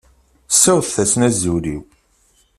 [0.51, 1.81] Siwḍet-asen azul-iw.